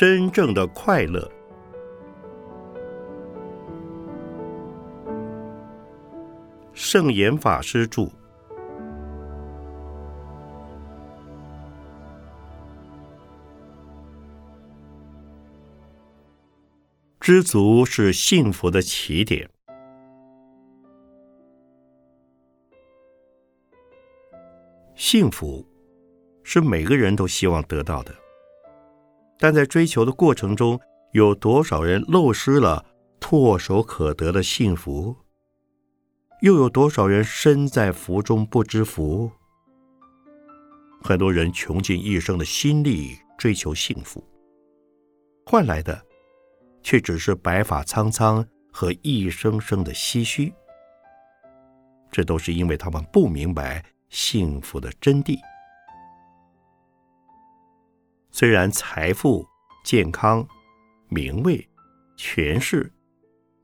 [0.00, 1.30] 真正的快乐。
[6.72, 8.08] 圣严法师著。
[17.20, 19.46] 知足是幸福的起点。
[24.94, 25.62] 幸福
[26.42, 28.14] 是每个人都希望得到的，
[29.40, 30.78] 但在追求的过程中，
[31.12, 32.84] 有多少人漏失了
[33.18, 35.16] 唾手可得的幸福？
[36.42, 39.30] 又有多少人身在福中不知福？
[41.02, 44.22] 很多人穷尽一生的心力追求幸福，
[45.46, 46.06] 换来的。
[46.82, 50.50] 却只是白发苍苍和一声声的唏嘘，
[52.10, 55.38] 这都是因为他们不明白幸福的真谛。
[58.32, 59.46] 虽然财富、
[59.84, 60.46] 健康、
[61.08, 61.68] 名位、
[62.16, 62.90] 权势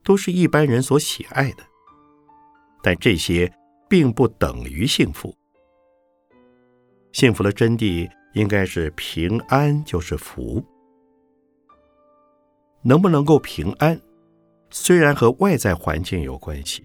[0.03, 1.63] 都是一般人所喜爱的，
[2.83, 3.53] 但这些
[3.89, 5.35] 并不等于幸福。
[7.13, 10.63] 幸福的真谛应该是平安就是福。
[12.83, 14.01] 能不能够平安，
[14.71, 16.85] 虽然和外在环境有关系，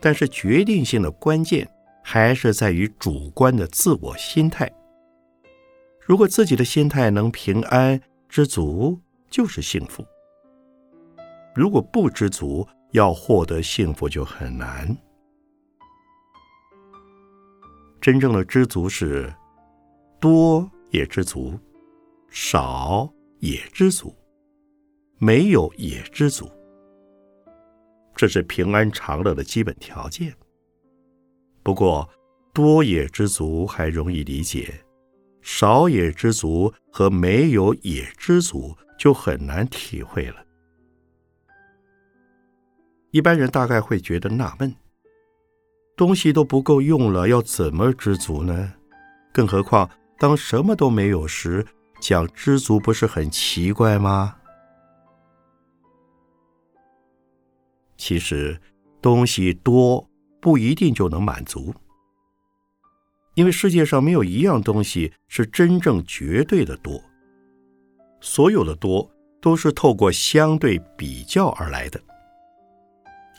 [0.00, 1.68] 但是决定性的关键
[2.04, 4.70] 还是在于主观的自我心态。
[6.06, 10.04] 如果自己的心态能平安知足，就是幸福；
[11.52, 14.96] 如果不知足，要获得幸福就很难。
[18.00, 19.34] 真正的知足是
[20.20, 21.58] 多也知足，
[22.30, 24.14] 少也知足。
[25.18, 26.48] 没有也知足，
[28.14, 30.32] 这是平安长乐的基本条件。
[31.64, 32.08] 不过，
[32.52, 34.72] 多也知足还容易理解，
[35.48, 40.44] 少也知足和没有也知足就很难体会了。
[43.12, 44.74] 一般人大概会觉得纳闷：
[45.96, 48.74] 东西都不够用了，要怎么知足呢？
[49.32, 51.64] 更何况，当什么都没有时，
[52.00, 54.38] 讲知足不是很奇怪吗？
[57.96, 58.60] 其实，
[59.00, 61.72] 东西多不一定就能满足，
[63.36, 67.00] 因为世界上没有一样东西是真正绝对的多。
[68.20, 69.08] 所有的多
[69.40, 72.00] 都是透过相对比较而来的，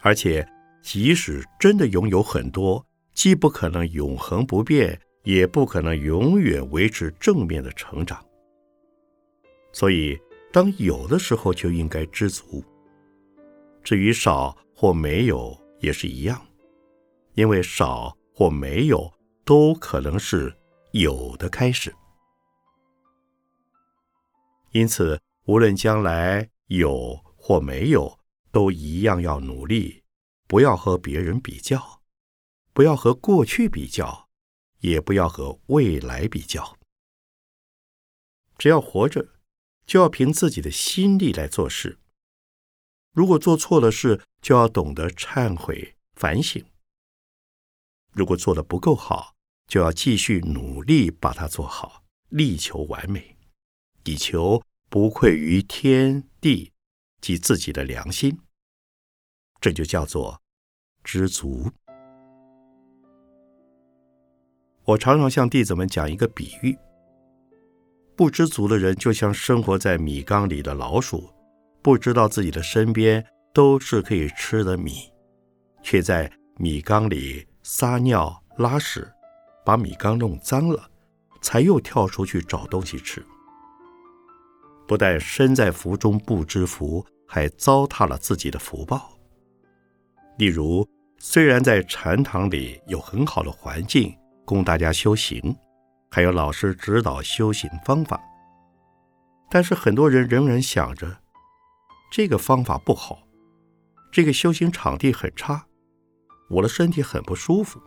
[0.02, 0.48] 而且
[0.82, 8.24] 即使真的拥有很多，既不可能永恒不变，也不可能永远维持正面的成长。
[9.74, 10.18] 所以，
[10.54, 12.64] 当有的时候就应该知足。
[13.84, 16.40] 至于少或没有也是一样，
[17.34, 19.12] 因为少或没有
[19.48, 20.54] 都可能是
[20.92, 21.96] 有的开始。
[24.72, 28.20] 因此，无论将来有或没有，
[28.52, 30.04] 都一样要努力，
[30.48, 32.02] 不要和别人比较，
[32.74, 34.28] 不要和过去比较，
[34.80, 36.78] 也不要和未来比较。
[38.58, 39.30] 只要活着，
[39.86, 41.98] 就要凭自己的心力来做事。
[43.14, 46.66] 如果做错了事，就要懂得忏悔反省；
[48.12, 49.37] 如果做的不够好，
[49.68, 53.38] 就要继续努力把它做好，力求完美，
[54.06, 56.72] 以求不愧于天地
[57.20, 58.40] 及自己的良心。
[59.60, 60.42] 这就叫做
[61.04, 61.70] 知足。
[64.86, 66.78] 我常常向弟子们讲一个比喻：
[68.16, 71.30] 不知足的人，就像生活在米缸里的老鼠。
[71.82, 75.12] 不知道自己的身边都是可以吃的米，
[75.82, 79.10] 却在米缸里撒尿拉屎，
[79.68, 80.90] 把米缸弄脏了，
[81.42, 83.22] 才又跳出去找东西吃。
[84.88, 89.12] 不但身在福中不知福，还糟蹋了自己的福报。
[90.38, 95.54] 例如，虽然在禅堂里有很好的环境供大家修行，
[96.12, 98.18] 还有老师指导修行方法，
[99.50, 101.18] 但是很多人仍然想着。
[102.10, 103.20] 这个方法不好，
[104.14, 105.66] 这个修行场地很差，
[106.52, 107.82] 我的身体很不舒服。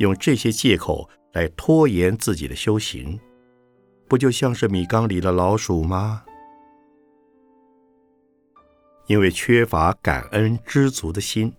[0.00, 3.18] 用这些借口来拖延自己的修行，
[4.08, 6.24] 不就像是米缸里的老鼠吗？
[9.06, 11.52] 因为缺乏感恩知足的心，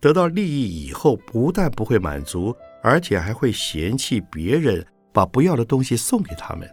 [0.00, 6.68] 得到利益以后，不但不会满足，而且还会嫌弃别人把不要的东西送给他们。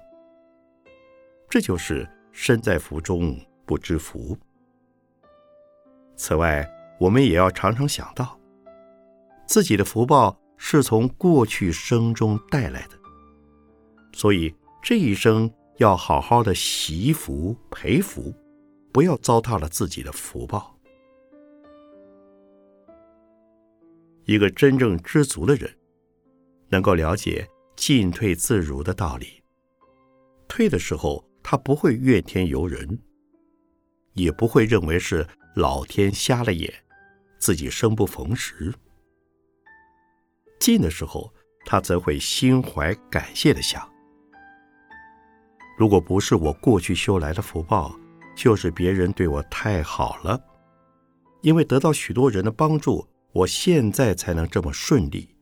[1.50, 3.40] 这就是身在福中。
[3.68, 4.38] 不知福。
[6.16, 6.64] 此外，
[7.00, 8.40] 我们也要常常想到，
[9.48, 13.00] 自己的福报是从过去生中带来的，
[14.14, 14.52] 所以
[14.82, 15.48] 这一生
[15.78, 18.34] 要好好的习福培福，
[18.92, 20.76] 不要糟蹋了自己的福报。
[24.24, 25.72] 一个真正知足的人，
[26.70, 29.44] 能够了解进退自如的道理。
[30.48, 32.98] 退的时候，他不会怨天尤人，
[34.14, 36.74] 也不会认为是老天瞎了眼，
[37.38, 38.74] 自己生不逢时。
[40.60, 41.34] 进的时候，
[41.66, 43.88] 他则会心怀感谢的想：
[45.78, 47.96] 如果不是我过去修来的福报，
[48.36, 50.42] 就是别人对我太好了，
[51.42, 53.08] 因为得到许多人的帮助。
[53.32, 55.36] 我现在才能这么顺利，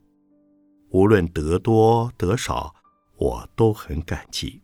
[0.90, 2.74] 无论得多得少，
[3.16, 4.60] 我都很感激。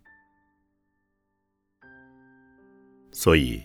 [3.12, 3.62] 所以，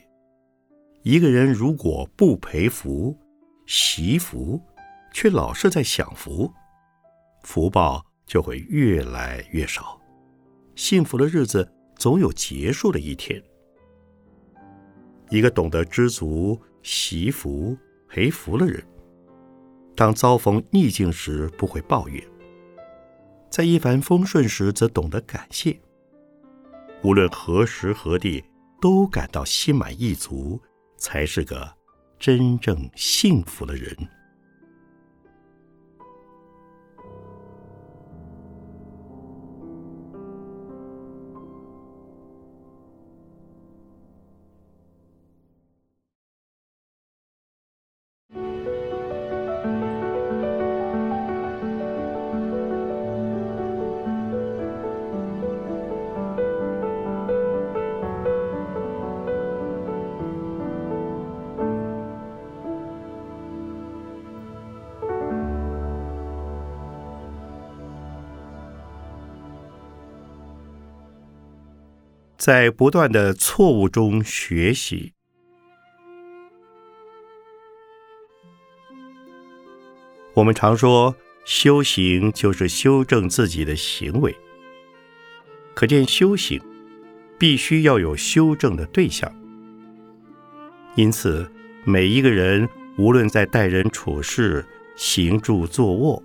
[1.02, 3.18] 一个人如果不培福、
[3.66, 4.62] 习福，
[5.12, 6.54] 却老是在享福，
[7.45, 10.01] 福报就会越来越少，
[10.75, 13.42] 幸福的日子总有结束的一天。
[15.30, 17.77] 一个懂得知足、惜福、
[18.09, 18.83] 培福的人。
[19.95, 22.21] 当遭逢逆境时，不会抱怨；
[23.50, 25.80] 在一帆风顺时，则懂得感谢。
[27.03, 28.44] 无论何时何地，
[28.81, 30.59] 都感到心满意足，
[30.97, 31.71] 才是个
[32.19, 33.95] 真正幸福的人。
[72.45, 75.13] 在不断的错误中学习。
[80.36, 84.31] 我们常说，修行就是修正自己的行为。
[85.74, 86.62] 可见，修行
[87.39, 89.33] 必须要有修正的对象。
[90.94, 91.51] 因此，
[91.83, 94.63] 每一个人无论在待人处事、
[94.95, 96.21] 行住坐卧，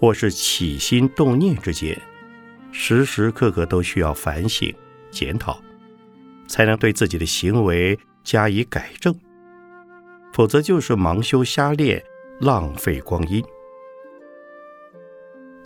[0.00, 1.96] 或是起心动念之间，
[2.72, 4.74] 时时刻刻都需要反省。
[5.14, 5.58] 检讨，
[6.48, 9.14] 才能对自己的行为加以改正，
[10.32, 12.04] 否则就是盲修瞎练，
[12.40, 13.42] 浪费光阴。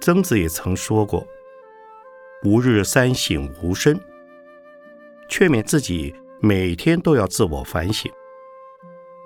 [0.00, 1.27] 曾子也曾说过
[2.45, 3.99] ：“吾日三省吾身”，
[5.29, 8.11] 劝勉自己每天都要自我反省。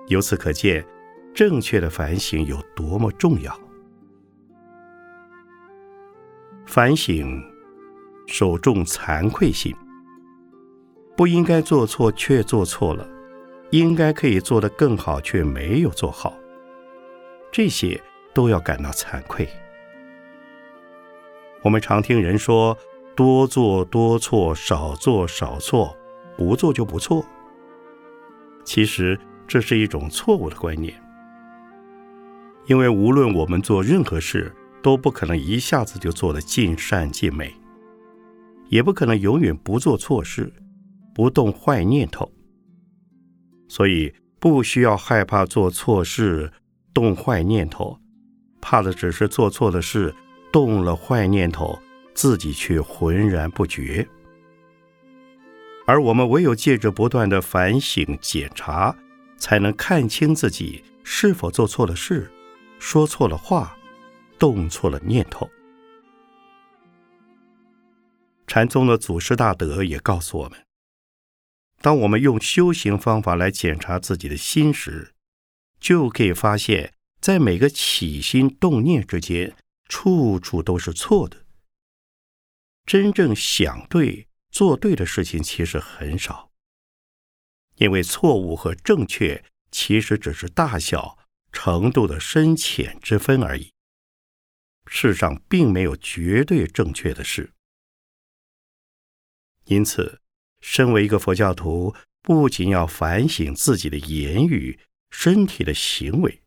[0.07, 0.85] 由此可见，
[1.35, 3.59] 正确的反省有多么重要。
[6.67, 7.43] 反省，
[8.27, 9.75] 首重惭愧心。
[11.17, 13.07] 不应该做错却做错了，
[13.71, 16.35] 应该可以做得更好却没有做好，
[17.51, 18.01] 这些
[18.33, 19.49] 都要感到惭愧。
[21.63, 22.77] 我们常听人说
[23.15, 25.97] “多做多错，少做少错，
[26.37, 27.25] 不做就不错”，
[28.65, 30.95] 其实这是一种错误的观念，
[32.67, 34.53] 因为无论我们做任何事，
[34.83, 37.55] 都不可能一下子就做得尽善尽美，
[38.69, 40.53] 也不可能永远不做错事。
[41.15, 42.31] 不动坏念头，
[43.69, 46.53] 所以不需要害怕做错事、
[46.95, 47.99] 动坏念头，
[48.61, 50.15] 怕的只是做错了事、
[50.53, 51.79] 动了坏念头，
[52.15, 54.07] 自己却浑然不觉。
[55.87, 58.97] 而我们唯有借着不断的反省检查，
[59.37, 62.31] 才能看清自己是否做错了事、
[62.79, 63.77] 说错了话、
[64.39, 65.51] 动错了念头。
[68.47, 70.59] 禅宗的祖师大德也告诉我们。
[71.83, 75.13] 当我们用修行方法来检查自己的心时，
[75.81, 79.57] 就可以发现，在每个起心动念之间，
[79.89, 81.45] 处处都是错的。
[82.87, 86.53] 真正想对、做对的事情其实很少，
[87.75, 91.19] 因为错误和正确其实只是大小
[91.51, 93.73] 程度的深浅之分而已。
[94.87, 97.53] 世上并没有绝对正确的事，
[99.65, 100.22] 因此。
[100.63, 104.79] 身为一个佛教徒，不仅要反省自己的言语、
[105.11, 106.41] 身体的行为，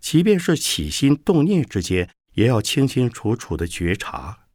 [0.00, 4.48] 即便是起心动念之间，也要清清楚楚的觉察。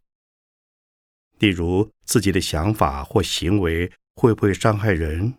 [1.37, 5.35] 例如，自己的想法或行为会不会伤害人？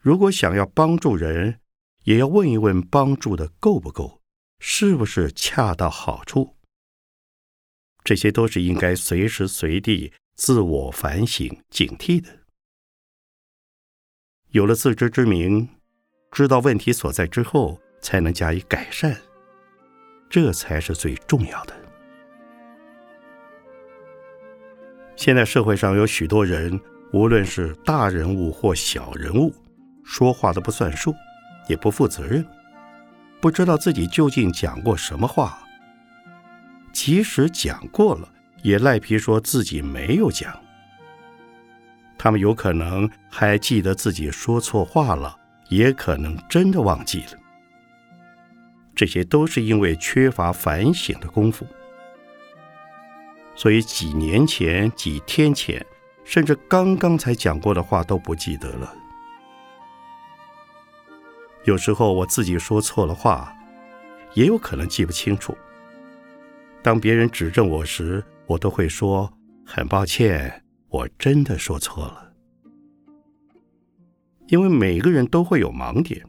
[0.00, 1.60] 如果想要帮助人，
[2.04, 4.20] 也要问一问帮助的够不够，
[4.58, 6.56] 是不是恰到好处？
[8.02, 10.12] 这些都是应该随时随地。
[10.44, 12.28] 自我反省、警惕的。
[14.48, 15.68] 有了自知之明，
[16.32, 19.16] 知道问题所在之后，才能加以改善，
[20.28, 21.72] 这才是最重要的。
[25.14, 26.80] 现在社会上有许多人，
[27.12, 29.54] 无论是大人物或小人物，
[30.02, 31.14] 说话都不算数，
[31.68, 32.44] 也不负责任，
[33.40, 35.62] 不知道自己究竟讲过什么话。
[36.92, 38.28] 即使讲过了，
[38.62, 40.58] 也赖皮说自己没有讲。
[42.16, 45.36] 他们有可能还记得自己说错话了，
[45.68, 47.38] 也可能真的忘记了。
[48.94, 51.66] 这些都是因为缺乏反省的功夫。
[53.54, 55.84] 所以几年前、几天前，
[56.24, 58.94] 甚至刚刚才讲过的话都不记得了。
[61.64, 63.54] 有时候我自己说错了话，
[64.34, 65.56] 也有可能记不清楚。
[66.82, 69.32] 当别人指正我时，我都会说
[69.64, 72.32] ：“很抱歉，我真的说错了。”
[74.48, 76.22] 因为每个人都会有盲点，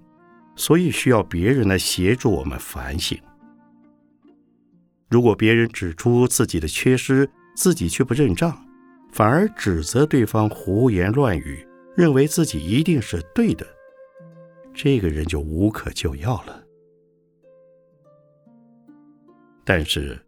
[0.55, 3.19] 所以需要别人来协助我们反省。
[5.09, 8.57] 如果别人指出自己的缺失，自己却不认账，
[9.11, 13.67] 反而指责对方胡言乱语，认为自己一定是对的，
[14.73, 16.63] 这个人就无可救药了。
[19.65, 20.19] 但是，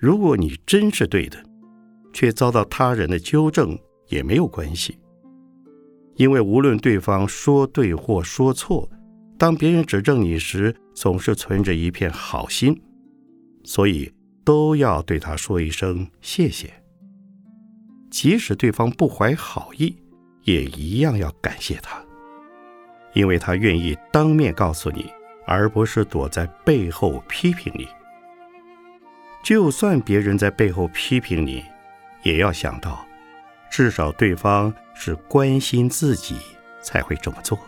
[0.00, 1.36] 如果你真是对的，
[2.10, 3.78] 却遭到他人的纠正，
[4.08, 4.96] 也没有关系，
[6.16, 8.88] 因为无论对方说对或说错，
[9.36, 12.80] 当别人指正你时，总是存着一片好心。
[13.62, 14.10] 所以
[14.42, 16.72] 都要对他说一声谢谢，
[18.10, 19.94] 即使对方不怀好意，
[20.44, 22.02] 也一样要感谢他，
[23.12, 25.04] 因为他愿意当面告诉你，
[25.46, 27.86] 而不是躲在背后批评你。
[29.42, 31.64] 就算别人在背后批评你，
[32.22, 33.06] 也要想到，
[33.70, 36.36] 至少对方是关心自己
[36.82, 37.58] 才会这么做。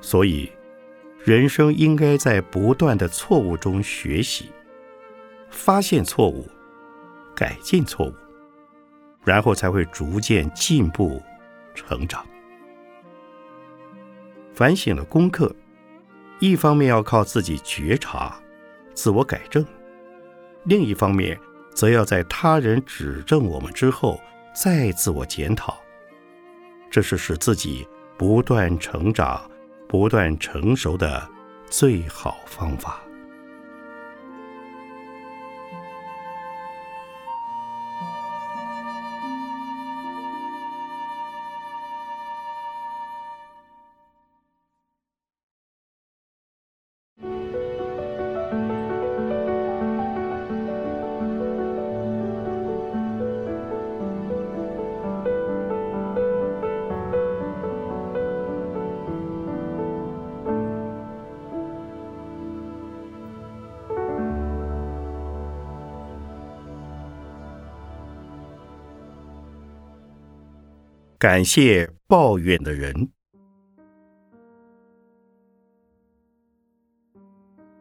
[0.00, 0.50] 所以。
[1.24, 4.50] 人生应该在不断的错误中学习，
[5.50, 6.48] 发现错误，
[7.34, 8.14] 改进错误，
[9.24, 11.20] 然后才会逐渐进步、
[11.74, 12.24] 成长。
[14.54, 15.54] 反省的功课，
[16.40, 18.38] 一方面要靠自己觉察、
[18.94, 19.64] 自我改正，
[20.64, 21.38] 另一方面
[21.74, 24.20] 则要在他人指正我们之后
[24.54, 25.78] 再自我检讨，
[26.90, 29.40] 这是使自己不断成长。
[29.90, 31.26] 不断成熟的
[31.70, 33.00] 最好方法。
[71.20, 73.10] 感谢抱怨的人。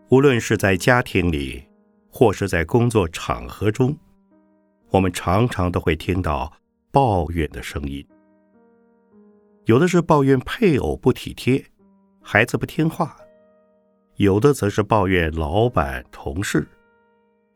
[0.09, 1.63] 无论是在家庭里，
[2.09, 3.95] 或是在工作场合中，
[4.89, 6.51] 我们常常都会听到
[6.91, 8.03] 抱怨的声音。
[9.65, 11.63] 有的是抱怨配偶不体贴，
[12.23, 13.05] 孩子不听话；
[14.15, 16.67] 有的则是抱怨老板、同事。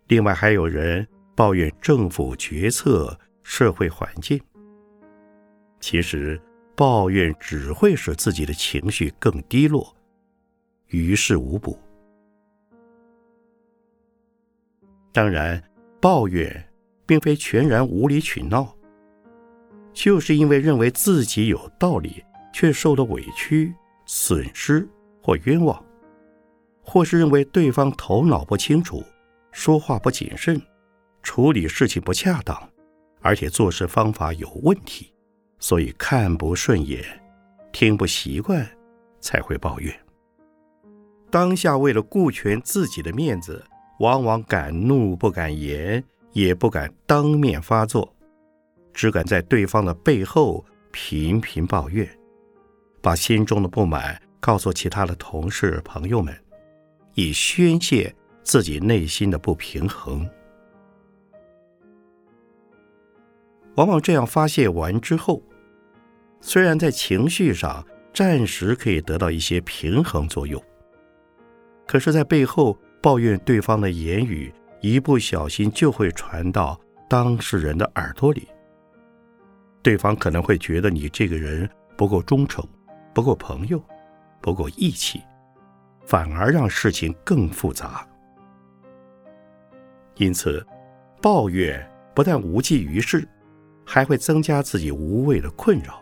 [0.09, 4.39] 另外还有人抱怨政府决策、社会环境。
[5.81, 6.39] 其实，
[6.75, 9.93] 抱怨只会使自己的情绪更低落，
[10.88, 11.77] 于事无补。
[15.11, 15.61] 当然，
[16.00, 16.71] 抱怨
[17.05, 18.73] 并非全然无理取闹，
[19.91, 22.23] 就是因为认为自己有道理，
[22.53, 23.73] 却受了委屈、
[24.05, 24.88] 损失
[25.21, 25.83] 或冤枉，
[26.81, 29.03] 或是认为对方头脑不清楚、
[29.51, 30.61] 说话不谨慎、
[31.21, 32.69] 处理事情不恰当，
[33.19, 35.11] 而且做事方法有问题。
[35.62, 37.06] 所以看不顺眼，
[37.72, 38.68] 听不习惯，
[39.22, 39.94] 才会抱怨。
[41.30, 43.63] 当下为了顾全自己的面子，
[44.00, 46.03] 往往敢怒不敢言，
[46.34, 48.12] 也不敢当面发作，
[48.91, 52.10] 只敢在对方的背后频频抱怨，
[53.00, 56.36] 把心中的不满告诉其他的同事朋友们，
[57.13, 60.27] 以宣泄自己内心的不平衡。
[63.75, 65.39] 往往这样发泄完之后。
[66.41, 70.62] 虽然在情绪上暂时可以得到一些平衡作用，
[71.88, 78.48] 可是，在背后抱怨对方的言语，一不小心就会传到当事人的耳朵里。
[79.83, 82.67] 对方可能会觉得你这个人不够忠诚，
[83.13, 83.81] 不够朋友，
[84.41, 85.21] 不够义气，
[86.05, 88.07] 反而让事情更复杂。
[90.15, 90.65] 因此，
[91.21, 93.27] 抱怨不但无济于事，
[93.86, 96.00] 还会增加自己无谓的困扰。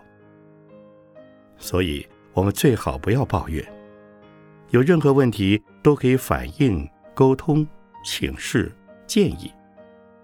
[1.59, 3.63] 所以，我们最好不要抱怨。
[4.71, 7.67] 有任何问题都可以反映、沟通、
[8.03, 8.71] 请示、
[9.05, 9.51] 建议，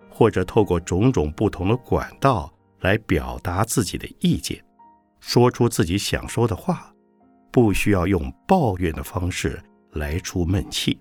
[0.10, 4.63] 或者透过种种不同的管道来表达自己的意见，
[5.20, 6.94] 说出自己想说的话，
[7.51, 9.62] 不需要用抱怨的方式
[9.92, 11.00] 来出闷气。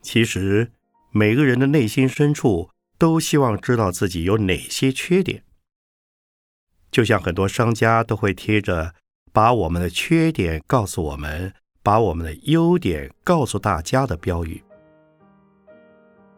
[0.00, 0.70] 其实，
[1.10, 5.42] 每个人的内心深处都希望知道自己有哪些缺点，
[6.90, 8.94] 就像很多商家都会贴着
[9.32, 11.52] “把我们的缺点告诉我们，
[11.82, 14.62] 把我们的优点告诉大家”的标语。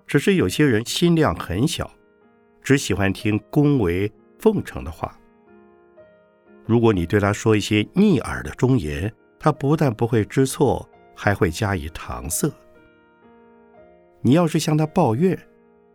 [0.06, 1.88] 只是有些人心量很小，
[2.62, 5.16] 只喜欢听恭维奉承的话。
[6.66, 12.52] 如果你对他说一些逆耳的忠言，他不但不会知错，还会加以搪塞。
[14.20, 15.38] 你要是向他抱怨，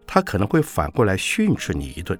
[0.07, 2.17] 他可能会反过来训斥你一顿，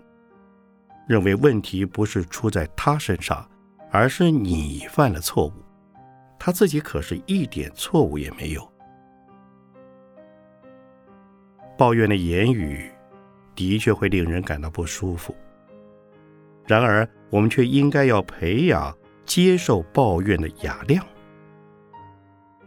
[1.08, 3.48] 认为问题不是出在他身上，
[3.92, 5.54] 而是你犯了错误，
[6.40, 8.72] 他自己可是一点错误也没有。
[11.78, 12.90] 抱怨的言语
[13.54, 15.36] 的确会令人感到不舒服，
[16.66, 18.96] 然而我们却应该要培养
[19.26, 21.06] 接受抱怨的雅量。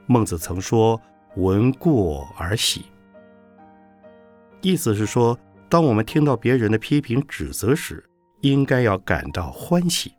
[0.07, 1.01] 孟子曾说
[1.37, 2.85] ：“闻过而喜。”
[4.61, 8.03] 意思是说，当我们听到别人的批评指责时，
[8.41, 10.13] 应该要感到欢喜。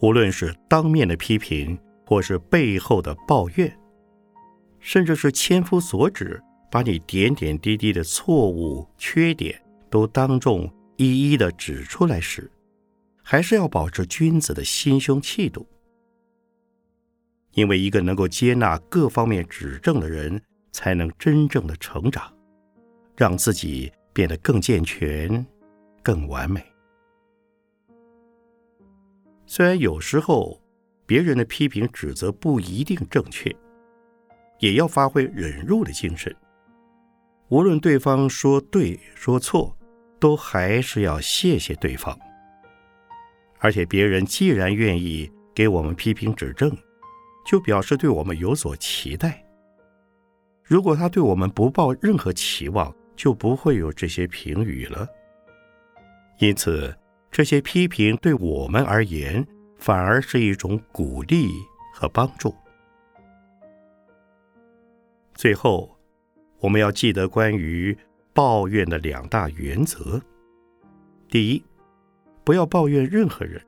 [0.00, 3.78] 无论是当面的批评，或是背后的抱怨，
[4.78, 9.60] 甚至是千夫所指，把你点点滴滴的错误、缺点
[9.90, 12.50] 都当众一一的指出来时，
[13.22, 15.66] 还是要保持君子的心胸气度。
[17.52, 20.40] 因为一个能够接纳各方面指正的人，
[20.72, 22.32] 才能真正的成长。
[23.16, 25.44] 让自己变得更健全、
[26.02, 26.64] 更完美。
[29.52, 30.62] 虽然有时候
[31.04, 33.52] 别人的批评指责不一定正确，
[34.60, 36.32] 也要发挥忍辱的精神。
[37.48, 39.76] 无论对方说对说错，
[40.20, 42.16] 都还是要谢谢对方。
[43.58, 46.70] 而且，别人既然愿意给我们批评指正，
[47.44, 49.44] 就表示对我们有所期待。
[50.62, 55.08] 如果他对我们不抱任何期望，就不会有这些评语了。
[56.38, 56.96] 因此，
[57.30, 61.48] 这些批评对我们而言，反而是一种鼓励
[61.94, 62.54] 和帮助。
[65.34, 65.96] 最后，
[66.58, 67.96] 我们要记得关于
[68.34, 70.20] 抱怨的两大原则：
[71.28, 71.64] 第一，
[72.44, 73.60] 不要抱怨任何人；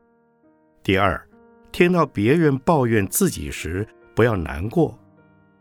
[0.83, 1.25] 第二，
[1.71, 4.99] 听到别人抱怨自己时，不要难过，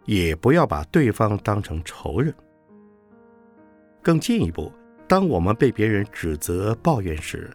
[0.06, 2.34] 也不要把对方当成仇人。
[4.02, 4.72] 更进一步，
[5.08, 7.50] 当我们被别人指责、抱怨时，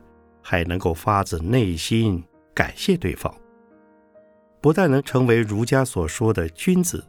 [0.49, 2.23] 还能够发自内心
[2.55, 3.35] 感谢对方，
[4.61, 7.05] 不但能成为儒家所说的君子，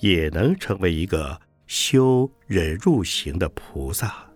[0.00, 4.28] 也能成为一个修忍入行的菩萨。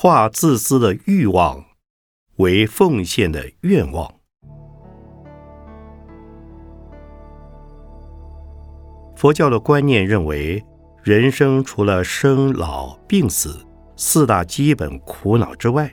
[0.00, 1.64] 化自私的欲望
[2.36, 4.14] 为奉献的愿望。
[9.16, 10.64] 佛教的观念认为，
[11.02, 13.58] 人生除了生老病死
[13.96, 15.92] 四大基本苦恼之外，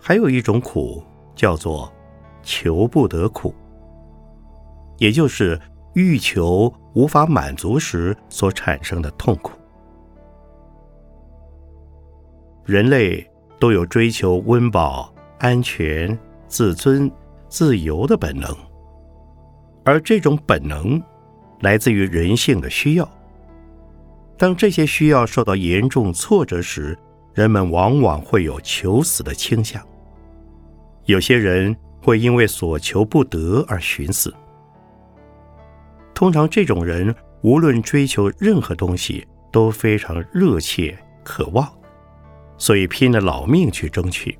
[0.00, 1.00] 还有一种苦
[1.36, 1.92] 叫做
[2.42, 3.54] 求不得苦，
[4.98, 5.60] 也就是
[5.94, 9.52] 欲求无法满足时所产生的痛苦。
[12.64, 17.10] 人类都有追求温饱、安全、自尊、
[17.48, 18.56] 自由的本能，
[19.84, 21.02] 而这种本能
[21.60, 23.08] 来自于人性的需要。
[24.38, 26.98] 当这些需要受到严重挫折时，
[27.34, 29.80] 人们往往会有求死的倾向。
[31.06, 34.32] 有些人会因为所求不得而寻死。
[36.14, 41.68] 通常，这种人无论追求任何东西都非常热切渴望，
[42.62, 44.38] 所以拼了老命去争取。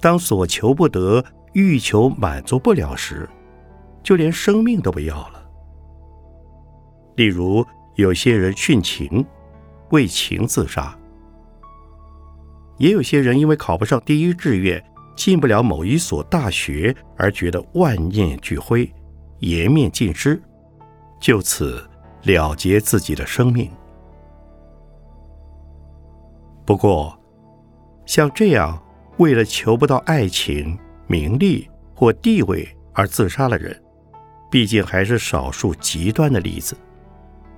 [0.00, 3.28] 当所求不得、欲求满足不了时，
[4.02, 5.48] 就连生命都不要了。
[7.14, 9.24] 例如，有些人殉情，
[9.90, 10.98] 为情自杀；
[12.76, 18.92] 也有些人因为考不上第一志愿、进不了某一所大学而觉得万念俱灰、
[19.38, 20.42] 颜面尽失，
[21.20, 21.88] 就此
[22.24, 23.70] 了结自己的生命。
[26.68, 27.18] 不过，
[28.04, 28.78] 像这样。
[29.16, 33.82] 为了求不到爱情、名利或地位而自杀的人，
[34.50, 36.76] 毕竟还是少数极端的例子。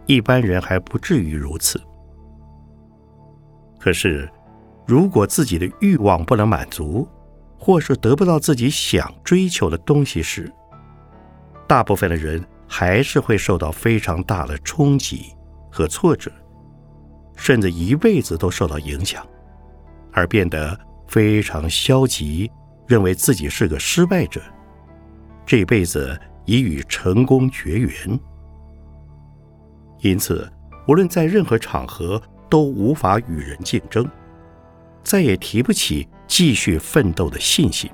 [0.07, 1.79] 一般人还不至于如此。
[3.81, 4.31] 可是，
[4.87, 7.07] 如果自己的欲望不能满足，
[7.59, 10.51] 或是得不到自己想追求的东西时，
[11.67, 15.35] 大部分的人还是会受到非常大的冲击
[15.69, 16.31] 和挫折，
[17.41, 19.27] 甚至一辈子都受到影响，
[20.13, 20.79] 而变得。
[21.09, 22.49] 非常消极，
[22.87, 24.41] 认为自己是个失败者，
[25.45, 28.21] 这辈子已与成功绝缘。
[30.03, 30.49] 因此，
[30.87, 34.09] 无论在任何场合，都无法与人竞争，
[35.03, 37.91] 再也提不起继续奋斗的信心。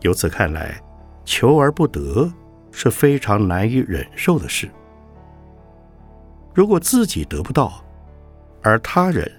[0.00, 0.80] 由此看来，
[1.26, 2.32] 求而不得
[2.72, 4.66] 是非常难以忍受的事。
[6.56, 7.84] 如果自己得不到，
[8.62, 9.30] 而他人，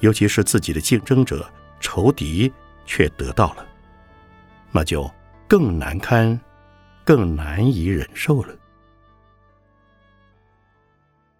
[0.00, 1.46] 尤其是自己的竞争者、
[1.78, 2.50] 仇敌
[2.86, 3.66] 却得到了，
[4.70, 5.08] 那就
[5.46, 6.40] 更难堪、
[7.04, 8.54] 更难以忍受了。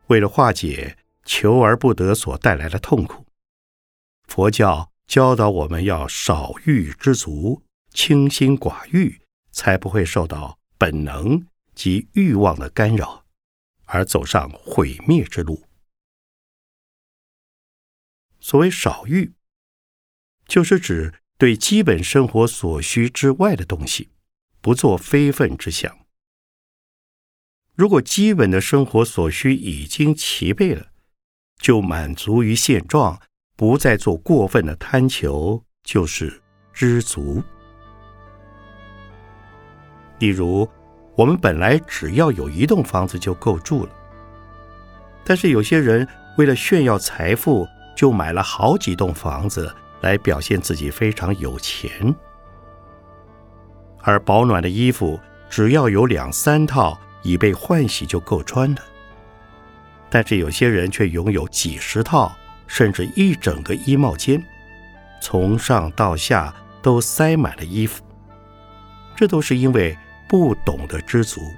[0.09, 3.25] 为了化解求而不得所带来的痛苦，
[4.29, 7.63] 佛教教导我们要少欲知足、
[7.95, 9.19] 清心寡欲，
[9.53, 11.43] 才不会受到本能
[11.75, 13.22] 及欲望的干扰，
[13.93, 15.69] 而走上毁灭之路。
[18.41, 19.35] 所谓少欲，
[20.47, 24.09] 就是指对基本生活所需之外的东西，
[24.63, 26.07] 不做非分之想。
[27.75, 30.93] 如果基本的生活所需已经齐备了，
[31.59, 33.21] 就满足于现状，
[33.57, 37.43] 不再做过分的贪求，就是知足。
[40.19, 40.69] 例如，
[41.15, 43.93] 我们本来只要有一栋房子就够住了，
[45.25, 46.07] 但是有些人
[46.39, 52.15] 为了炫耀财富，就买了好几栋房子来表现自己非常有钱，
[54.01, 55.21] 而保暖的衣服
[55.51, 58.81] 只要有两三套已被换洗就够穿了。
[60.09, 62.35] 但是有些人却拥有几十套
[62.67, 64.43] 甚至一整个衣帽间，
[65.21, 68.03] 从上到下都塞满了衣服，
[69.15, 69.97] 这都是因为
[70.33, 71.55] 不懂得知足。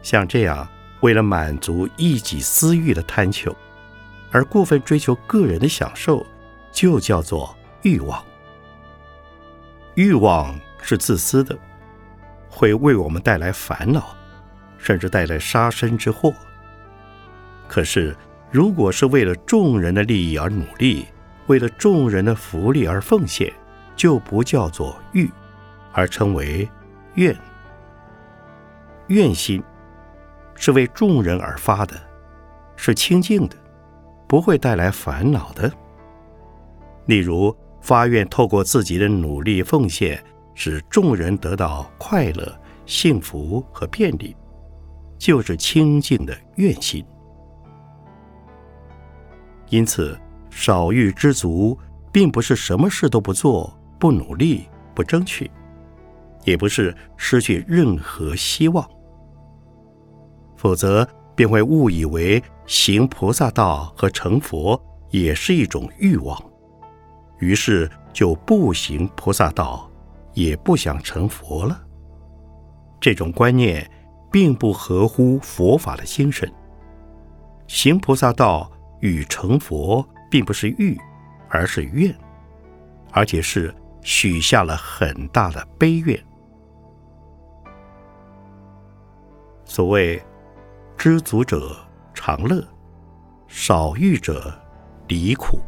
[0.00, 0.66] 像这样。
[1.02, 3.52] 为了满足一己私欲的贪求，
[4.30, 6.24] 而过分追求个人的享受，
[6.70, 8.24] 就叫做欲望。
[9.96, 11.58] 欲望是自私的，
[12.48, 14.16] 会为我们带来烦恼，
[14.78, 16.32] 甚至带来杀身之祸。
[17.66, 18.16] 可是，
[18.52, 21.06] 如果是为了众人的利益而努力，
[21.48, 23.52] 为了众人的福利而奉献，
[23.96, 25.28] 就不叫做欲，
[25.92, 26.68] 而称为
[27.14, 27.36] 愿。
[29.08, 29.62] 愿心。
[30.54, 31.96] 是为众人而发的，
[32.76, 33.56] 是清净的，
[34.28, 35.72] 不会带来烦恼的。
[37.06, 40.22] 例如，发愿透过自己的努力奉献，
[40.54, 44.36] 使众人得到快乐、幸福和便利，
[45.18, 47.04] 就是清净的愿心。
[49.68, 50.16] 因此，
[50.48, 51.76] 少欲知足，
[52.12, 55.50] 并不是什么事都不做、不努力、不争取，
[56.44, 58.88] 也不是失去任何希望。
[60.56, 66.40] 否则，便会误以为行菩萨道和成佛也是一种欲望，
[67.38, 69.90] 于是就不行菩萨道，
[70.34, 71.80] 也不想成佛了。
[73.00, 73.90] 这种观念
[74.30, 76.48] 并不合乎佛法的精神。
[77.66, 80.96] 行菩萨道与成佛并不是欲，
[81.48, 82.14] 而是愿，
[83.10, 86.22] 而且是许下了很大的悲愿。
[89.72, 90.22] 所谓。
[90.98, 91.74] 知足者
[92.12, 92.62] 常乐，
[93.48, 94.52] 少欲者
[95.08, 95.58] 离苦。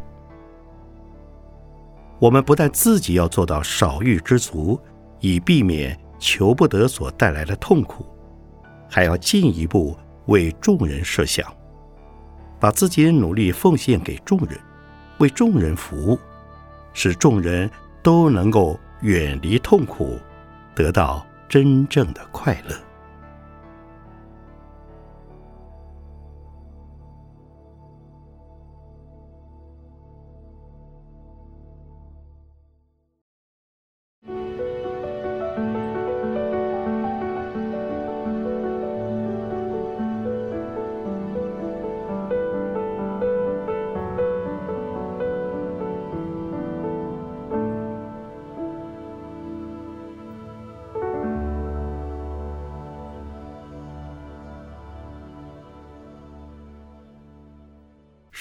[2.19, 4.79] 我们不但自己要做到少欲知足，
[5.21, 8.05] 以避免求不得所带来的痛苦，
[8.90, 11.51] 还要进一步为众人设想，
[12.61, 14.61] 把自己的努力奉献给众人，
[15.17, 16.19] 为众人服务，
[16.93, 17.71] 使众人
[18.03, 20.19] 都能够远离痛苦，
[20.75, 22.77] 得到真正的快乐。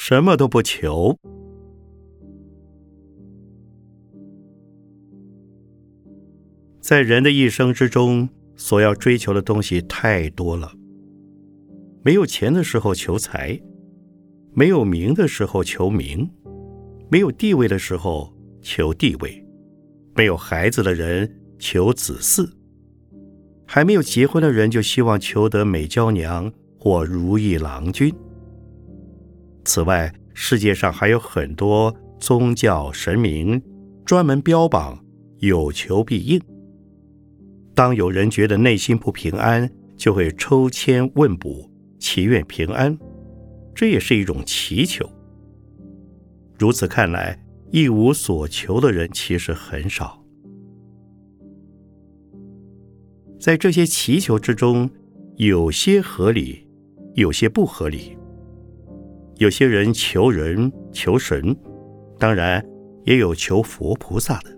[0.06, 1.18] 什么都不求，
[6.82, 10.74] 在人的一生之中，所要追求的东西太多了。
[12.04, 13.58] 没有钱的时候求财，
[14.52, 16.30] 没有名的时候求名，
[17.10, 18.30] 没有地位的时候
[18.62, 19.42] 求地位，
[20.18, 22.52] 没有孩子的人求子嗣，
[23.66, 28.14] 还没有结婚的人就希望求得美娇娘或如意郎君。
[29.66, 33.62] 此外，世界上还有很多宗教神明
[34.06, 35.04] 专门标榜
[35.40, 36.42] 有求必应。
[37.76, 42.98] 当有人觉得内心不平安，就会抽签问卜，祈愿平安，
[43.74, 45.10] 这也是一种祈求。
[46.60, 50.24] 如此看来，一无所求的人其实很少。
[53.40, 54.90] 在这些祈求之中，
[55.38, 56.68] 有些合理，
[57.16, 58.18] 有些不合理。
[59.44, 61.54] 有些人求人求神，
[62.18, 62.66] 当然
[63.04, 64.58] 也有求佛菩萨的，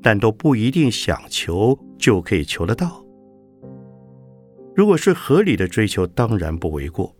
[0.00, 3.04] 但都不一定想求就可以求得到。
[4.72, 7.12] 如果是合理的追求，当然不为过。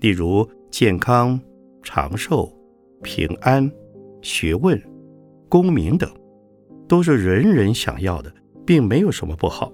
[0.00, 1.40] 例如健康、
[1.82, 2.52] 长寿、
[3.02, 3.72] 平安、
[4.20, 4.78] 学问、
[5.48, 6.06] 功名等，
[6.86, 8.30] 都是人人想要的，
[8.66, 9.72] 并没有什么不好。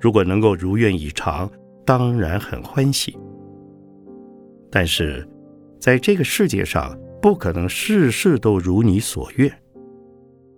[0.00, 1.48] 如果能够如愿以偿，
[1.86, 3.16] 当然很欢喜。
[4.74, 5.24] 但是，
[5.78, 9.48] 在这个世界上，不可能事事都如你所愿。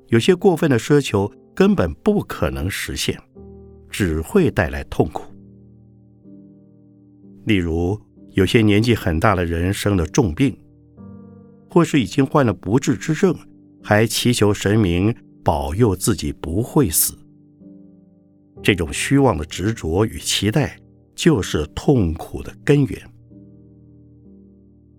[0.07, 3.21] 有些过分的奢求根本不可能实现，
[3.91, 5.25] 只会带来痛苦。
[7.45, 8.01] 例如，
[8.31, 10.59] 有些年纪很大的人生了重病，
[11.69, 13.37] 或是已经患了不治之症，
[13.83, 17.15] 还祈求神明保佑自己不会死。
[18.63, 20.75] 这种虚妄的执着与期待，
[21.15, 22.99] 就是痛苦的根源。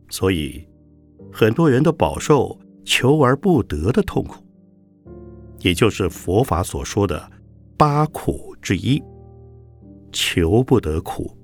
[0.09, 0.65] 所以，
[1.31, 4.41] 很多人都饱受求而不得的痛苦，
[5.59, 7.29] 也就是佛法所说的
[7.75, 9.03] 八苦之一——
[10.11, 11.35] 求不得苦。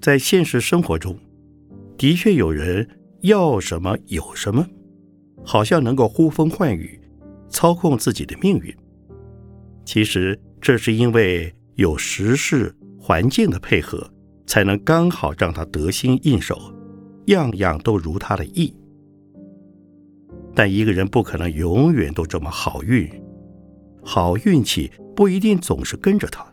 [0.00, 1.16] 在现实生活中，
[1.96, 2.86] 的确有人
[3.20, 4.66] 要什么有什么，
[5.44, 7.00] 好像能够呼风唤雨，
[7.48, 8.74] 操控自己的命运。
[9.84, 14.11] 其实，这是因为有时事环境的配合。
[14.52, 16.58] 才能刚好让他得心应手，
[17.28, 18.70] 样样都如他的意。
[20.54, 23.08] 但一个人不可能永远都这么好运，
[24.02, 26.44] 好运气不一定总是跟着他。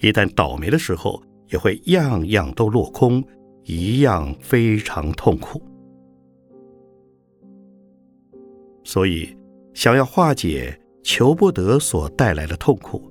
[0.00, 3.24] 一旦倒霉的时候，也会样样都落空，
[3.62, 5.62] 一样非常痛苦。
[8.84, 9.34] 所以，
[9.72, 13.10] 想要化解求不得所带来的痛苦，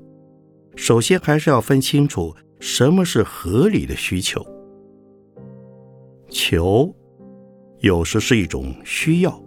[0.75, 2.35] 首先还是要分清楚。
[2.65, 4.41] 什么是合理的需求？
[6.29, 6.95] 求，
[7.79, 9.43] 有时是一种需要，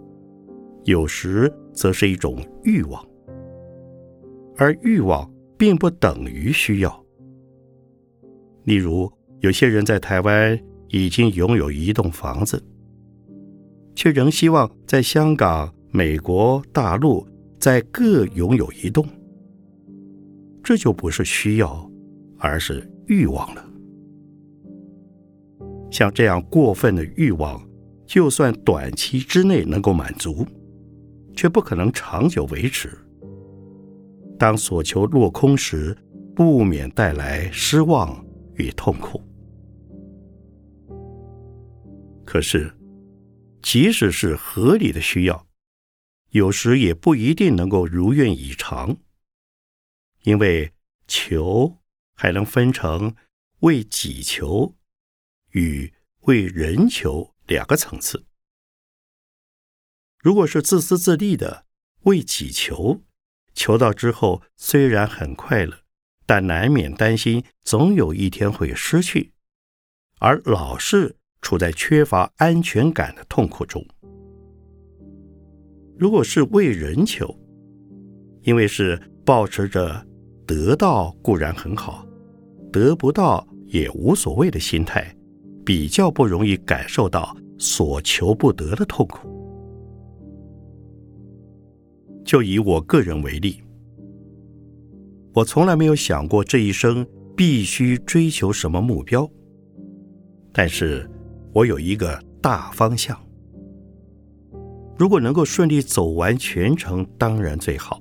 [0.83, 3.03] 有时则是一种欲望，
[4.55, 5.27] 而欲望
[5.57, 7.05] 并不等于需要。
[8.65, 10.57] 例如，有些人在台湾
[10.89, 12.63] 已经拥有一栋房子，
[13.95, 17.27] 却仍希望在香港、美国、大陆
[17.57, 19.03] 再各拥有一栋，
[20.63, 21.91] 这就不是需要，
[22.37, 22.87] 而是。
[23.07, 23.69] 欲望了，
[25.89, 27.65] 像这样过分的欲望，
[28.05, 30.45] 就算短期之内能够满足，
[31.33, 32.97] 却不可能长久维持。
[34.37, 35.97] 当所求落空时，
[36.35, 39.21] 不免带来失望与痛苦。
[42.25, 42.71] 可是，
[43.61, 45.47] 即使是合理的需要，
[46.31, 48.97] 有时也不一定能够如愿以偿，
[50.23, 50.71] 因为
[51.07, 51.73] 求。
[52.17, 53.15] 还能分成
[53.59, 54.75] 为己求
[55.51, 58.25] 与为人求两个层次。
[60.19, 61.65] 如果是自私自利的，
[62.01, 63.03] 为己求，
[63.53, 65.77] 求到之后虽然很快乐，
[66.25, 69.33] 但难免担心总有一天会失去，
[70.19, 73.85] 而老是处在缺乏安全感的痛苦中。
[75.99, 77.39] 如果是为人求，
[78.41, 80.07] 因为是保持着
[80.45, 82.06] 得到固然很好，
[82.77, 85.11] 得不到也无所谓的心态，
[85.65, 89.27] 比较不容易感受到所求不得的痛苦。
[92.23, 93.63] 就以我个人为例，
[95.33, 99.27] 我从来没有想过这一生必须追求什么目标，
[100.53, 101.09] 但是
[101.53, 103.17] 我有一个大方向。
[104.97, 107.99] 如果能够顺利走完全程，当然最好；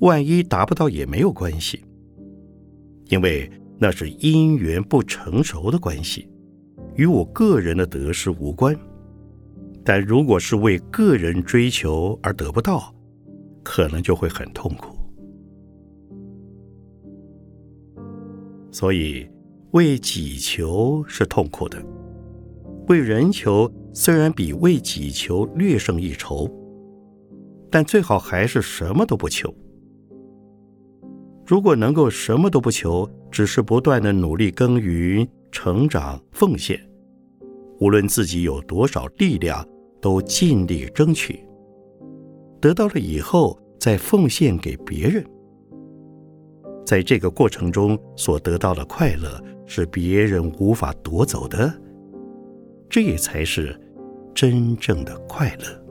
[0.00, 1.84] 万一达不到也没有关系，
[3.08, 6.28] 因为那是因缘不成熟的关系，
[6.94, 8.74] 与我个人的得失无关。
[9.84, 12.92] 但如果是为个人追求而得不到，
[13.62, 14.96] 可能就会很痛苦，
[18.72, 19.28] 所以
[19.72, 21.80] 为己求是痛苦的，
[22.88, 26.50] 为人求虽然比为己求略胜一筹，
[27.70, 29.54] 但最好还是什么都不求。
[31.46, 36.80] 如果能够什么都不求，只是不断的努力耕耘、成长、奉献，
[37.78, 39.64] 无论自己有多少力量，
[40.00, 41.38] 都尽力争取。
[42.60, 45.24] 得到了以后，再奉献给别人，
[46.84, 51.72] 在这个过程中所得到的快乐是别人无法夺走的，
[52.90, 53.78] 这才是
[54.34, 55.85] 真正的快乐。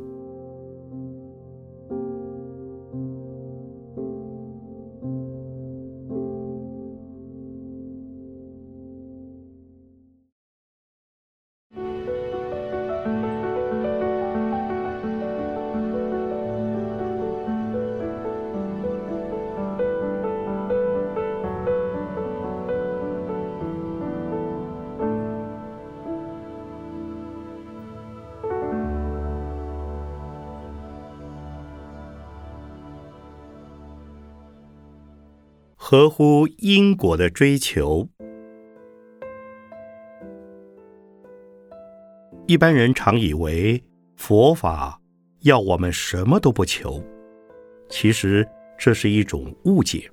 [35.95, 38.05] 合乎因果的追求，
[42.47, 43.81] 一般人常以为
[44.17, 44.99] 佛法
[45.43, 47.01] 要我们什么都不求，
[47.87, 48.45] 其实
[48.77, 50.11] 这是一种误解。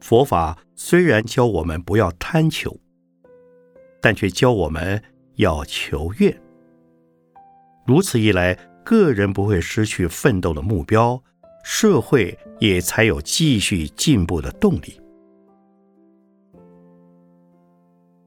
[0.00, 2.76] 佛法虽然教我们不要贪求，
[4.02, 5.02] 但却教我们
[5.36, 6.38] 要求愿。
[7.86, 8.52] 如此一来，
[8.84, 11.22] 个人不会失去奋斗的目标。
[11.72, 15.00] 社会也才有继续进步的动力。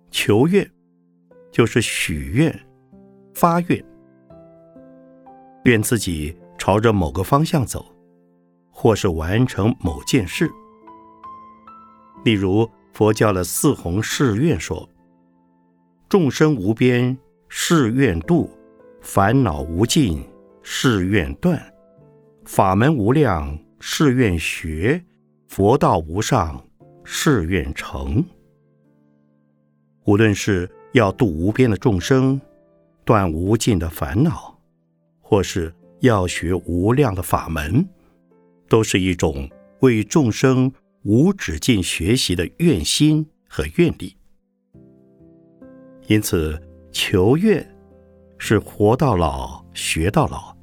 [0.10, 0.67] 求愿
[1.51, 2.58] 就是许愿、
[3.34, 3.84] 发愿，
[5.65, 7.86] 愿自己朝着某个方向走，
[8.71, 10.49] 或是完成某件事。
[12.23, 14.88] 例如，佛教的四弘誓愿说
[16.08, 17.15] ：“众生无边
[17.49, 18.49] 誓愿度，
[19.01, 20.23] 烦恼无尽
[20.62, 21.62] 誓愿断。”
[22.45, 25.01] 法门无量，誓愿学；
[25.47, 26.62] 佛道无上，
[27.03, 28.23] 誓愿成。
[30.06, 32.39] 无论是要度无边的众生，
[33.06, 34.60] 断无尽的烦恼，
[35.21, 37.88] 或是要学无量的法门，
[38.67, 40.71] 都是一种为众生
[41.03, 44.15] 无止境学习的愿心和愿力。
[46.08, 47.65] 因此，求愿
[48.38, 50.56] 是活到老学到老，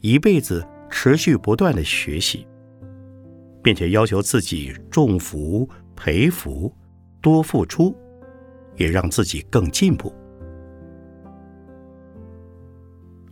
[0.00, 0.64] 一辈子。
[0.90, 2.46] 持续不断的学习，
[3.62, 6.72] 并且要求自己重福培福，
[7.20, 7.96] 多付出，
[8.76, 10.14] 也让自己更进步。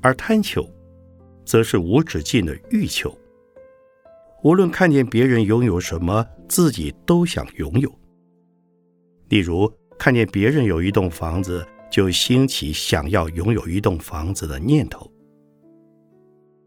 [0.00, 0.68] 而贪求，
[1.44, 3.16] 则是无止境的欲求。
[4.42, 7.90] 无论看见别人拥有什么，自己都想拥有。
[9.30, 15.10] 例如，看见别人有一栋房子，就兴起想要拥有一栋房子的念头。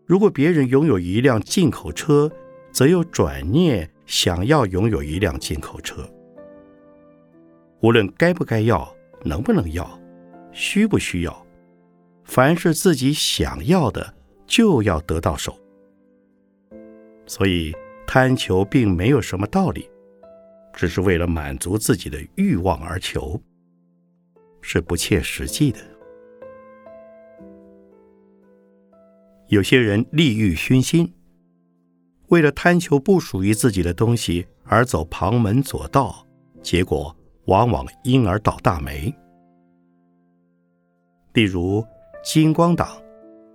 [0.07, 2.31] 如果别人拥有一辆进口车，
[2.71, 6.09] 则又转念想要拥有一辆进口车。
[7.81, 8.89] 无论该不该要，
[9.25, 9.99] 能不能要，
[10.53, 11.45] 需不需要，
[12.23, 14.13] 凡是自己想要的，
[14.47, 15.59] 就要得到手。
[17.25, 17.75] 所以
[18.07, 19.89] 贪求并没有什么道理，
[20.73, 23.37] 只是为了满足自己的欲望而求，
[24.61, 25.79] 是不切实际的。
[29.49, 31.13] 有些人利欲熏心，
[32.27, 36.25] 为了贪求不属于自己的东西而走旁门左道，
[36.61, 39.13] 结果往往因而倒大霉。
[41.33, 41.85] 例如
[42.23, 43.01] 金光党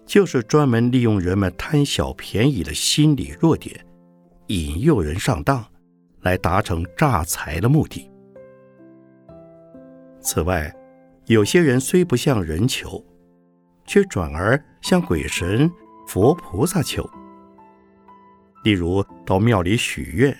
[0.06, 3.84] 就是专门利用人们贪小便宜的心理弱点，
[4.46, 5.62] 引诱人上当，
[6.22, 8.10] 来达成诈财的目的。
[10.20, 10.74] 此外，
[11.26, 13.04] 有些人虽不向人求，
[13.86, 15.70] 却转而向鬼神、
[16.06, 17.08] 佛菩萨求。
[18.64, 20.36] 例如，到庙里许愿，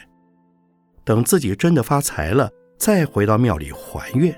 [1.05, 4.33] 等自己真的发财了，再回到庙里还愿，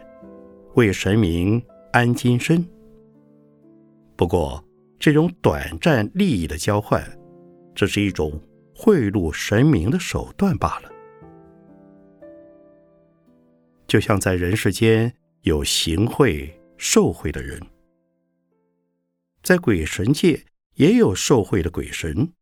[0.75, 1.63] 为神明
[1.93, 2.67] 安金身。
[4.17, 4.65] 不过，
[4.99, 7.03] 这种短暂利益的交换，
[7.75, 8.41] 只是一种
[8.75, 10.91] 贿赂神明的手段罢了。
[13.87, 15.13] 就像在人世间
[15.43, 17.61] 有行贿、受贿的人，
[19.43, 20.43] 在鬼神界
[20.75, 22.33] 也有受贿的鬼神。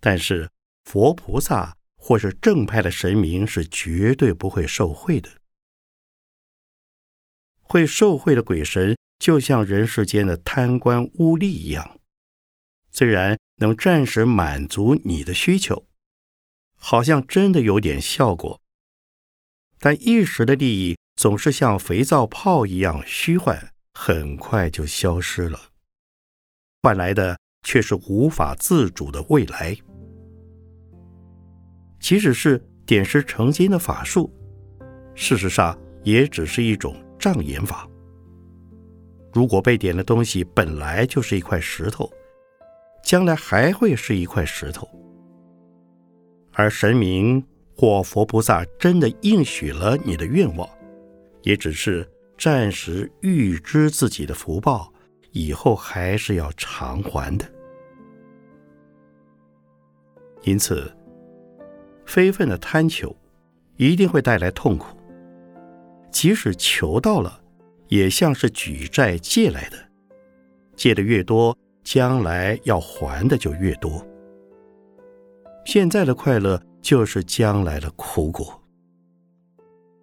[0.00, 0.50] 但是
[0.84, 5.30] 佛菩萨或是正派的神明是绝对不会受贿的。
[7.60, 11.98] 会受贿的鬼神就像人世间的贪官污吏一样，
[12.92, 15.88] 虽然能暂时满足你的需求，
[16.76, 18.60] 好像真的有点效果，
[19.80, 25.72] 但一时的利益总是像肥皂泡一样虚幻，很快就消失了，
[26.82, 29.76] 换来的却是无法自主的未来。
[31.98, 34.32] 即使是点石成金的法术，
[35.14, 37.88] 事实上也只是一种障眼法。
[39.32, 42.08] 如果被点的东西本来就是一块石头，
[43.02, 44.88] 将来还会是一块石头。
[46.52, 50.68] 而神明或佛菩萨真的应许了你的愿望，
[51.42, 52.08] 也只是
[52.38, 54.90] 暂时预知自己的福报，
[55.36, 57.44] 以后还是要偿还的。
[60.42, 60.90] 因此。
[62.06, 63.14] 非分的贪求，
[63.76, 64.96] 一定会带来痛苦。
[66.08, 67.40] 即使求到了，
[67.88, 69.76] 也像是举债借来的，
[70.76, 74.06] 借的越多，将来要还的就越多。
[75.64, 78.62] 现在的快乐就是将来的苦果。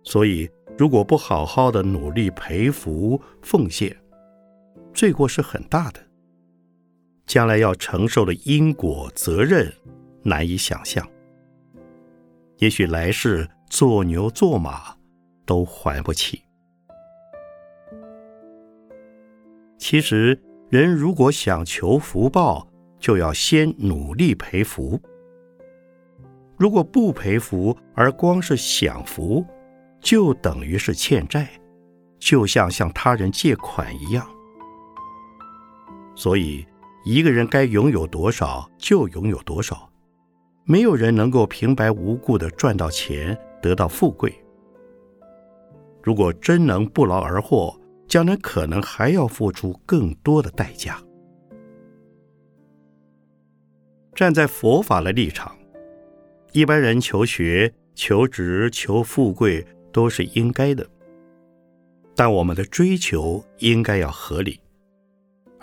[0.03, 3.95] 所以，如果不好好的努力培福奉献，
[4.93, 5.99] 罪过是很大的。
[7.25, 9.71] 将来要承受的因果责任，
[10.23, 11.07] 难以想象。
[12.57, 14.95] 也许来世做牛做马
[15.45, 16.41] 都还不起。
[19.77, 20.39] 其实，
[20.69, 22.67] 人如果想求福报，
[22.99, 25.01] 就要先努力培福。
[26.57, 29.45] 如果不培福，而光是享福，
[29.99, 31.49] 就等于是欠债，
[32.19, 34.25] 就像向他人借款一样。
[36.15, 36.65] 所以，
[37.05, 39.89] 一个人该拥有多少，就拥有多少。
[40.65, 44.33] 没有人能够平白无故的赚到钱，得到富贵。
[46.01, 51.01] 如果真能不劳而获，将来可能还要付出更多的代价。
[54.13, 55.55] 站在佛法的立场，
[56.51, 60.87] 一般人求学、求职、求富贵都是应该的，
[62.15, 64.59] 但我们的追求应该要合理，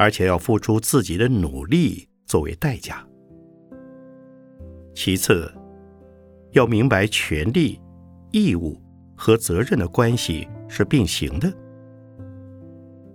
[0.00, 3.06] 而且要付出自己的努力作为代价。
[4.94, 5.52] 其次，
[6.52, 7.78] 要明白权利、
[8.30, 8.80] 义务
[9.14, 11.52] 和责任的关系是并行的。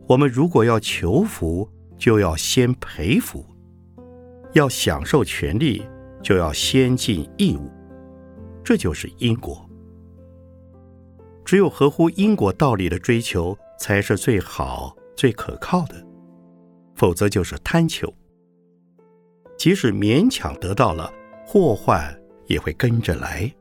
[0.06, 1.68] 我们如果要求福，
[1.98, 3.44] 就要先培福；
[4.54, 5.82] 要享受权利，
[6.22, 7.72] 就要先尽义务。
[8.64, 9.68] 这就是因果。
[11.44, 16.05] 只有合乎因果道理的追求，才是最好、最可靠的。
[16.96, 18.12] 否则就是贪求，
[19.58, 21.12] 即使勉强得到了。
[21.48, 23.54] 祸患也会跟着来，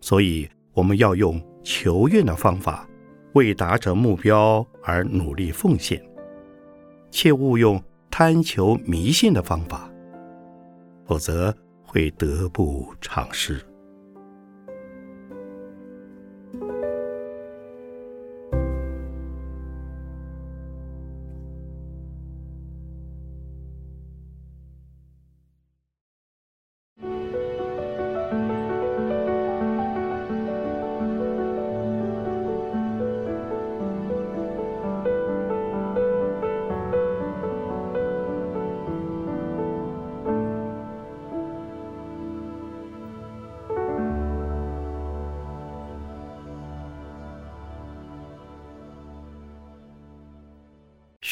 [0.00, 2.88] 所以我们要用求愿的方法，
[3.34, 6.02] 为达成目标而努力奉献，
[7.10, 7.80] 切勿用
[8.10, 9.90] 贪求迷信的方法，
[11.04, 13.60] 否则会得不偿失。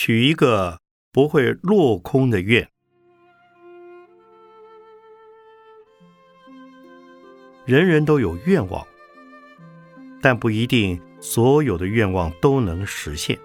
[0.05, 0.81] 许一个
[1.13, 2.69] 不会落空的愿。
[7.65, 8.85] 人人都有愿望，
[10.21, 13.39] 但不一定所有的愿望都能实现。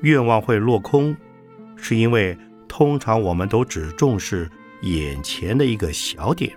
[0.00, 1.16] 愿望会落空，
[1.76, 2.36] 是因为
[2.66, 4.50] 通常我们都只重视
[4.82, 6.52] 眼前的一个小点。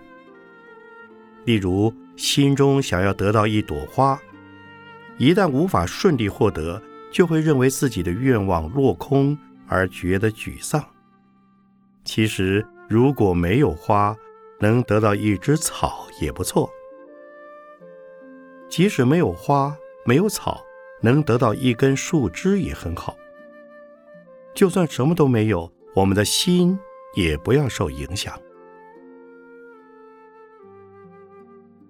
[1.45, 4.19] 例如，心中想要得到一朵花，
[5.19, 6.81] 一旦无法顺利获得，
[7.11, 9.37] 就会认为自己的愿望落空
[9.67, 10.83] 而觉得沮丧。
[12.03, 14.15] 其实，如果没有花，
[14.59, 16.67] 能得到一只草也不错；
[18.69, 20.61] 即使没有花，没有草，
[21.01, 23.15] 能得到一根树枝也很好。
[24.53, 26.77] 就算什么都没有，我们的心
[27.15, 28.33] 也不要受影响。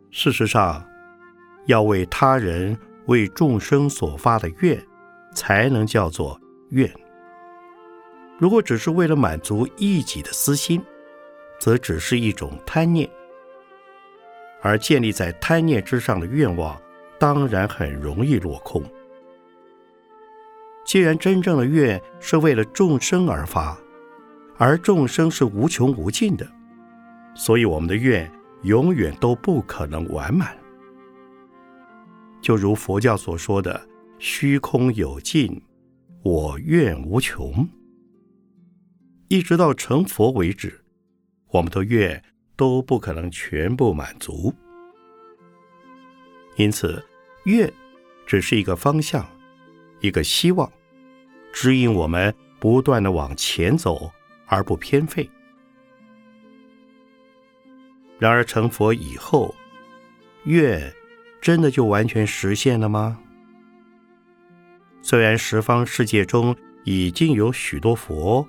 [0.09, 0.85] 事实上，
[1.67, 4.85] 要为他人、为众生所发的愿，
[5.33, 6.91] 才能叫做愿。
[8.37, 10.81] 如果只是为了满足一己的私心，
[11.59, 13.09] 则只是一种贪念。
[14.61, 16.79] 而建立在贪念之上的愿望，
[17.19, 18.83] 当然很容易落空。
[20.85, 23.77] 既然真正的愿是为了众生而发，
[24.57, 26.47] 而众生是无穷无尽的，
[27.35, 28.31] 所以我们的愿。
[28.63, 30.55] 永远都不可能完满，
[32.41, 33.81] 就如佛教所说的
[34.23, 35.59] “虚空有尽，
[36.21, 37.67] 我愿无穷”，
[39.29, 40.79] 一直到成佛为止，
[41.47, 42.23] 我们的愿
[42.55, 44.53] 都不可能全部满足。
[46.55, 47.03] 因此，
[47.45, 47.73] 愿
[48.27, 49.27] 只是一个方向，
[50.01, 50.71] 一个希望，
[51.51, 54.11] 指引我们不断的往前走，
[54.45, 55.27] 而不偏废。
[58.19, 59.55] 然而成佛以后，
[60.43, 60.93] 愿
[61.41, 63.19] 真的就完全实现了吗？
[65.01, 68.47] 虽然十方世界中已经有许多佛，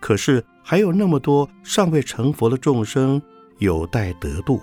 [0.00, 3.20] 可是还有那么多尚未成佛的众生
[3.58, 4.60] 有待得度。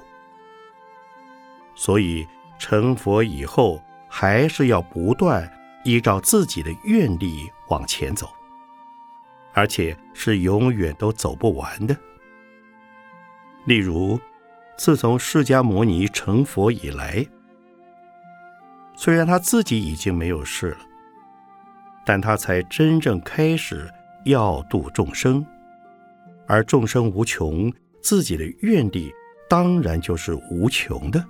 [1.75, 2.27] 所以
[2.59, 5.51] 成佛以后，还是要不断
[5.83, 8.29] 依照自己的愿力往前走，
[9.53, 11.95] 而且是永远都走不完的。
[13.65, 14.19] 例如。
[14.77, 17.23] 自从释迦牟尼成佛以来，
[18.95, 20.77] 虽然他自己已经没有事了，
[22.05, 23.91] 但他才真正开始
[24.25, 25.45] 要度众生，
[26.47, 27.71] 而众生无穷，
[28.01, 29.13] 自己的愿力
[29.49, 31.25] 当然就是无穷的。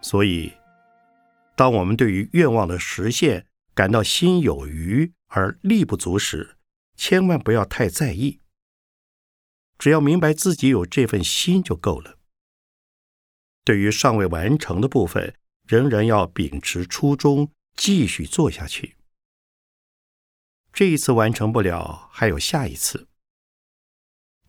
[0.00, 0.52] 所以，
[1.54, 6.56] 当我们对于愿望的实现感到心有余而力不足时，
[6.96, 8.40] 千万不要太在意。
[9.78, 12.16] 只要明白自己有这份心就够了。
[13.64, 15.34] 对于尚未完成的部分，
[15.70, 18.96] 仍然要秉持初衷，继续做下去。
[20.72, 23.06] 这一次完成不了，还有下一次。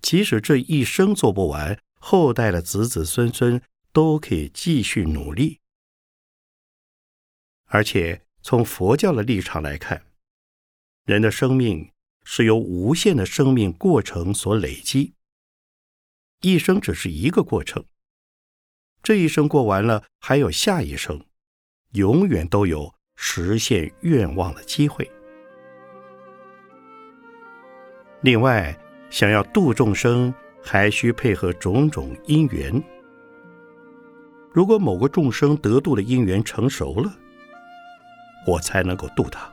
[0.01, 3.61] 即使这一生做不完，后代的子子孙孙
[3.93, 5.59] 都可以继续努力。
[7.65, 10.07] 而且从佛教的立场来看，
[11.05, 11.91] 人的生命
[12.23, 15.13] 是由无限的生命过程所累积。
[16.39, 17.85] 一生只是一个过程，
[19.03, 21.19] 这一生过完了，还有下一生，
[21.93, 25.09] 永远都有实现愿望的机会。
[28.21, 28.77] 另外，
[29.09, 30.31] 想要度众生，
[30.61, 32.81] 还需配合种种因缘。
[34.53, 37.11] 如果某个众生得度的因缘成熟了，
[38.45, 39.51] 我才能够度他；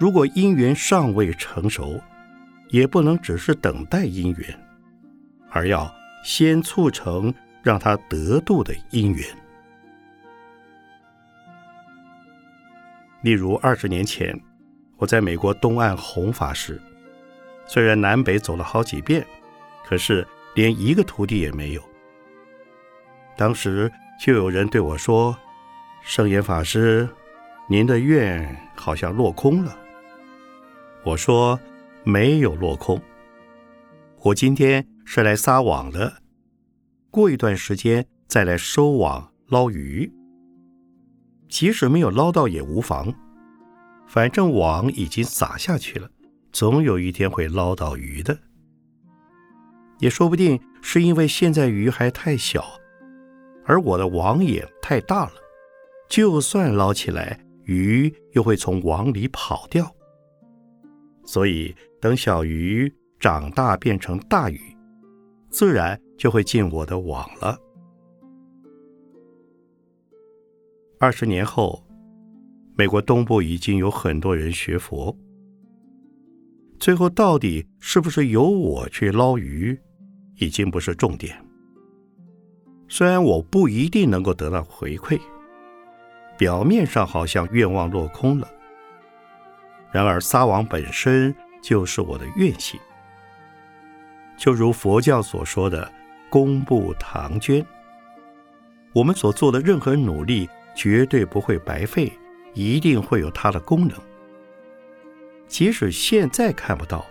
[0.00, 2.00] 如果因缘尚未成熟，
[2.70, 4.68] 也不能只是等待因缘。
[5.50, 7.32] 而要先促成
[7.66, 9.26] 让他得度的因缘。
[13.22, 14.40] 例如，二十年前，
[14.98, 16.80] 我在美国东岸弘法时，
[17.66, 19.26] 虽然南北走了好几遍，
[19.84, 21.82] 可是连一个徒弟也没有。
[23.36, 23.90] 当时
[24.20, 25.36] 就有人对我说
[26.06, 27.08] ：“圣严法师，
[27.68, 29.76] 您的愿好像落空了。”
[31.02, 31.58] 我说
[32.06, 33.02] ：“没有落空，
[34.20, 36.20] 我今天。”是来撒网的，
[37.16, 40.12] 过一段时间再来收网捞鱼。
[41.48, 43.10] 即使没有捞到也无妨，
[44.06, 46.10] 反正网已经撒下去了，
[46.52, 48.38] 总有一天会捞到鱼的。
[49.98, 52.62] 也说不定是因为现在鱼还太小，
[53.64, 55.32] 而我的网眼太大了，
[56.10, 59.90] 就算捞起来，鱼又会从网里跑掉。
[61.24, 64.60] 所以等小鱼长大变成大鱼。
[65.48, 67.58] 自然就会进我的网了。
[70.98, 71.84] 二十年后，
[72.74, 75.16] 美国东部已经有很多人学佛。
[76.78, 79.78] 最后到底是不是由我去捞鱼，
[80.36, 81.36] 已经不是重点。
[82.88, 85.20] 虽然我不一定能够得到回馈，
[86.38, 88.48] 表面上好像愿望落空了，
[89.90, 92.78] 然而撒网本身就是我的愿心。
[94.36, 95.90] 就如佛教所说的
[96.36, 97.64] “功布唐捐”，
[98.92, 102.12] 我们所做的任何努力绝对不会白费，
[102.52, 103.96] 一定会有它的功能。
[105.48, 107.06] 即使现在看不到，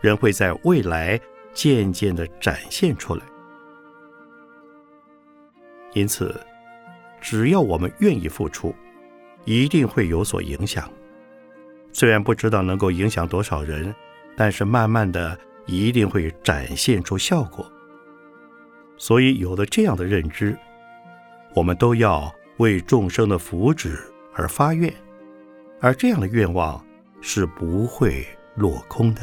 [0.00, 1.20] 仍会在未来
[1.52, 3.22] 渐渐的展现出来。
[5.92, 6.40] 因此，
[7.20, 8.72] 只要我们愿意付出，
[9.44, 10.88] 一定会有所影响。
[11.92, 13.92] 虽然不知道能够影响多少人，
[14.36, 17.68] 但是慢慢的一定会展现出效果。
[19.02, 20.54] 所以，有了这样的认知，
[21.54, 23.98] 我们都要为众生的福祉
[24.34, 24.92] 而发愿，
[25.80, 26.84] 而这样的愿望
[27.22, 28.26] 是不会
[28.56, 29.22] 落空的。